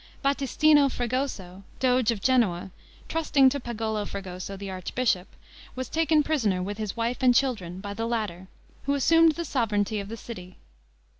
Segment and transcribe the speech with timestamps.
[0.25, 2.71] Battistino Fregoso, doge of Genoa,
[3.07, 5.27] trusting to Pagolo Fregoso, the archbishop,
[5.75, 8.47] was taken prisoner, with his wife and children, by the latter,
[8.85, 10.57] who assumed the sovereignty of the city.